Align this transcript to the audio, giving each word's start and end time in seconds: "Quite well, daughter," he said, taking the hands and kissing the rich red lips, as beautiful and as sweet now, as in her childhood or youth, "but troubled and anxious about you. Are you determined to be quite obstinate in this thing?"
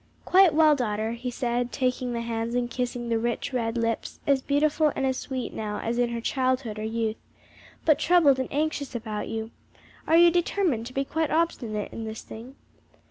"Quite 0.25 0.55
well, 0.55 0.75
daughter," 0.75 1.11
he 1.11 1.29
said, 1.29 1.71
taking 1.71 2.11
the 2.11 2.21
hands 2.21 2.55
and 2.55 2.71
kissing 2.71 3.07
the 3.09 3.19
rich 3.19 3.53
red 3.53 3.77
lips, 3.77 4.19
as 4.25 4.41
beautiful 4.41 4.91
and 4.95 5.05
as 5.05 5.15
sweet 5.17 5.53
now, 5.53 5.77
as 5.79 5.99
in 5.99 6.09
her 6.09 6.19
childhood 6.19 6.79
or 6.79 6.83
youth, 6.83 7.17
"but 7.85 7.99
troubled 7.99 8.39
and 8.39 8.51
anxious 8.51 8.95
about 8.95 9.27
you. 9.27 9.51
Are 10.07 10.17
you 10.17 10.31
determined 10.31 10.87
to 10.87 10.93
be 10.93 11.05
quite 11.05 11.29
obstinate 11.29 11.93
in 11.93 12.05
this 12.05 12.23
thing?" 12.23 12.55